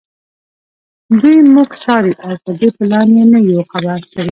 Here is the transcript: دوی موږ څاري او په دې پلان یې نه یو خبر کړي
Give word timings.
دوی 1.19 1.37
موږ 1.53 1.69
څاري 1.83 2.13
او 2.25 2.33
په 2.43 2.51
دې 2.59 2.69
پلان 2.77 3.07
یې 3.17 3.25
نه 3.31 3.39
یو 3.49 3.61
خبر 3.71 3.99
کړي 4.09 4.19